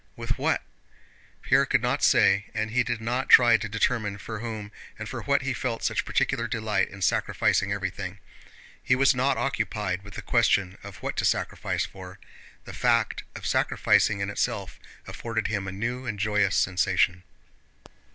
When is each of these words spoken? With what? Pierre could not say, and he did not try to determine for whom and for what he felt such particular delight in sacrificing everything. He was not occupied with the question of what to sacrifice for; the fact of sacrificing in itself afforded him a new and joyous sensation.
With 0.15 0.39
what? 0.39 0.63
Pierre 1.43 1.67
could 1.67 1.83
not 1.83 2.03
say, 2.03 2.45
and 2.55 2.71
he 2.71 2.81
did 2.81 3.01
not 3.01 3.29
try 3.29 3.55
to 3.55 3.69
determine 3.69 4.17
for 4.17 4.39
whom 4.39 4.71
and 4.97 5.07
for 5.07 5.21
what 5.21 5.43
he 5.43 5.53
felt 5.53 5.83
such 5.83 6.05
particular 6.05 6.47
delight 6.47 6.89
in 6.89 7.03
sacrificing 7.03 7.71
everything. 7.71 8.17
He 8.81 8.95
was 8.95 9.13
not 9.13 9.37
occupied 9.37 10.01
with 10.03 10.15
the 10.15 10.23
question 10.23 10.79
of 10.81 11.03
what 11.03 11.17
to 11.17 11.23
sacrifice 11.25 11.85
for; 11.85 12.17
the 12.65 12.73
fact 12.73 13.21
of 13.35 13.45
sacrificing 13.45 14.21
in 14.21 14.31
itself 14.31 14.79
afforded 15.05 15.45
him 15.49 15.67
a 15.67 15.71
new 15.71 16.07
and 16.07 16.17
joyous 16.19 16.55
sensation. 16.55 17.21